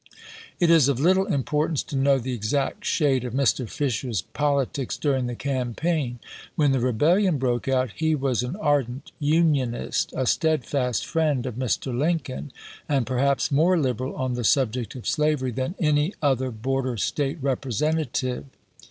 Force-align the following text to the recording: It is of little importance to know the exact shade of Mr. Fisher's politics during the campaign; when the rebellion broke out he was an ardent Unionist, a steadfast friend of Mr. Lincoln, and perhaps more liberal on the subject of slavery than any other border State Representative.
It 0.59 0.71
is 0.71 0.87
of 0.89 0.99
little 0.99 1.27
importance 1.27 1.83
to 1.83 1.95
know 1.95 2.17
the 2.17 2.33
exact 2.33 2.85
shade 2.85 3.23
of 3.23 3.35
Mr. 3.35 3.69
Fisher's 3.69 4.23
politics 4.23 4.97
during 4.97 5.27
the 5.27 5.35
campaign; 5.35 6.17
when 6.55 6.71
the 6.71 6.79
rebellion 6.79 7.37
broke 7.37 7.67
out 7.67 7.91
he 7.91 8.15
was 8.15 8.41
an 8.41 8.55
ardent 8.55 9.11
Unionist, 9.19 10.11
a 10.17 10.25
steadfast 10.25 11.05
friend 11.05 11.45
of 11.45 11.53
Mr. 11.53 11.95
Lincoln, 11.95 12.51
and 12.89 13.05
perhaps 13.05 13.51
more 13.51 13.77
liberal 13.77 14.15
on 14.15 14.33
the 14.33 14.43
subject 14.43 14.95
of 14.95 15.05
slavery 15.05 15.51
than 15.51 15.75
any 15.79 16.15
other 16.19 16.49
border 16.49 16.97
State 16.97 17.37
Representative. 17.39 18.45